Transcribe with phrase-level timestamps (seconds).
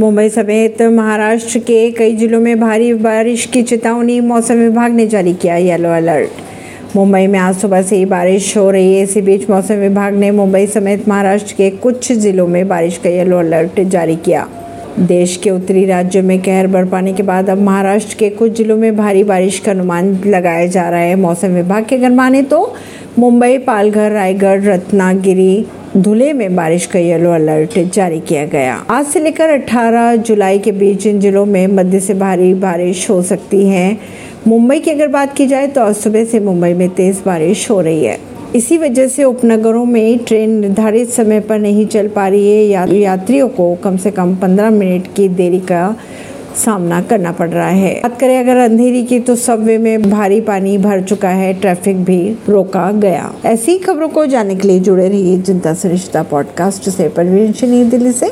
[0.00, 5.32] मुंबई समेत महाराष्ट्र के कई जिलों में भारी बारिश की चेतावनी मौसम विभाग ने जारी
[5.34, 9.48] किया, येलो अलर्ट। मुंबई में आज सुबह से ही बारिश हो रही है। इसी बीच
[9.50, 14.16] मौसम विभाग ने मुंबई समेत महाराष्ट्र के कुछ जिलों में बारिश का येलो अलर्ट जारी
[14.16, 14.46] किया।
[15.00, 18.96] देश के उत्तरी राज्यों में कहर बरपाने के बाद अब महाराष्ट्र के कुछ जिलों में
[18.96, 22.74] भारी बारिश का अनुमान लगाया जा रहा है। मौसम विभाग के अगर माने तो
[23.18, 29.20] मुंबई, पालघर, रायगढ़, रत्नागिरी धुले में बारिश का येलो अलर्ट जारी किया गया। आज से
[29.20, 33.96] लेकर 18 जुलाई के बीच इन जिलों में मध्य से भारी बारिश हो सकती है।
[34.46, 37.80] मुंबई की अगर बात की जाए तो आज सुबह से मुंबई में तेज बारिश हो
[37.80, 38.18] रही है।
[38.56, 43.48] इसी वजह से उपनगरों में ट्रेन निर्धारित समय पर नहीं चल पा रही है। यात्रियों
[43.48, 45.96] को कम से कम 15 मिनट की देरी का
[46.56, 50.78] सामना करना पड़ रहा है। बात करें अगर अंधेरी की तो सबवे में भारी पानी
[50.78, 55.38] भर चुका है, ट्रैफ़िक भी रोका गया। ऐसी खबरों को जानने के लिए जुड़े रहिए
[55.38, 57.52] जनता सरिश्ता पॉडकास्ट से। परवीन
[57.90, 58.28] दिल्ली से।